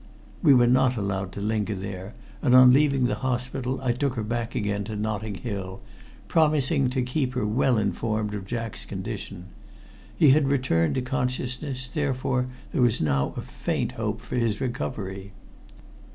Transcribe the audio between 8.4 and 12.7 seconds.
Jack's condition. He had returned to consciousness, therefore